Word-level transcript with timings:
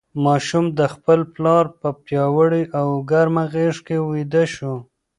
ماشوم 0.25 0.65
د 0.79 0.81
خپل 0.93 1.19
پلار 1.33 1.65
په 1.79 1.89
پیاوړې 2.05 2.63
او 2.79 2.87
ګرمه 3.11 3.43
غېږ 3.53 3.75
کې 3.87 3.97
ویده 4.09 4.43
شو. 4.53 4.73